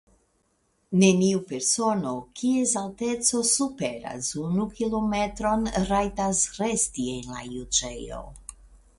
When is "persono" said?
1.49-2.13